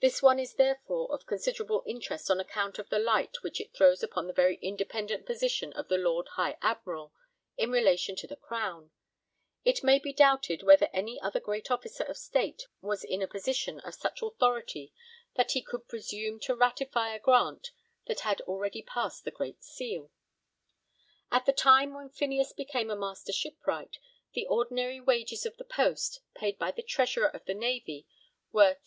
This 0.00 0.22
one 0.22 0.38
is 0.38 0.54
therefore 0.54 1.12
of 1.12 1.26
considerable 1.26 1.82
interest 1.86 2.30
on 2.30 2.40
account 2.40 2.78
of 2.78 2.88
the 2.88 2.98
light 2.98 3.42
which 3.42 3.60
it 3.60 3.74
throws 3.74 4.02
upon 4.02 4.26
the 4.26 4.32
very 4.32 4.56
independent 4.62 5.26
position 5.26 5.74
of 5.74 5.88
the 5.88 5.98
Lord 5.98 6.26
High 6.36 6.56
Admiral 6.62 7.12
in 7.58 7.70
relation 7.70 8.16
to 8.16 8.26
the 8.26 8.34
Crown: 8.34 8.92
it 9.66 9.84
may 9.84 9.98
be 9.98 10.14
doubted 10.14 10.62
whether 10.62 10.88
any 10.94 11.20
other 11.20 11.38
great 11.38 11.70
officer 11.70 12.02
of 12.04 12.16
State 12.16 12.62
was 12.80 13.04
in 13.04 13.20
a 13.20 13.28
position 13.28 13.78
of 13.80 13.92
such 13.94 14.22
authority 14.22 14.94
that 15.36 15.50
he 15.52 15.60
could 15.60 15.86
presume 15.86 16.40
to 16.40 16.56
ratify 16.56 17.14
a 17.14 17.20
grant 17.20 17.72
that 18.06 18.20
had 18.20 18.40
already 18.48 18.80
passed 18.80 19.26
the 19.26 19.30
Great 19.30 19.62
Seal. 19.62 20.10
At 21.30 21.44
the 21.44 21.52
time 21.52 21.92
when 21.92 22.08
Phineas 22.08 22.54
became 22.54 22.88
a 22.90 22.96
Master 22.96 23.32
Shipwright, 23.34 23.98
the 24.32 24.46
ordinary 24.46 24.98
wages 24.98 25.44
of 25.44 25.58
the 25.58 25.64
post, 25.64 26.22
paid 26.34 26.58
by 26.58 26.70
the 26.70 26.80
Treasurer 26.82 27.28
of 27.28 27.44
the 27.44 27.52
Navy, 27.52 28.06
were 28.50 28.76